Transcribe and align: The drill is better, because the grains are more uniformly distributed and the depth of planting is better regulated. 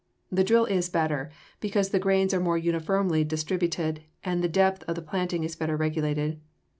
The 0.31 0.43
drill 0.43 0.65
is 0.65 0.89
better, 0.89 1.29
because 1.59 1.89
the 1.89 1.99
grains 1.99 2.33
are 2.33 2.39
more 2.39 2.57
uniformly 2.57 3.23
distributed 3.23 4.01
and 4.23 4.43
the 4.43 4.49
depth 4.49 4.83
of 4.87 5.05
planting 5.05 5.43
is 5.43 5.55
better 5.55 5.77
regulated. 5.77 6.41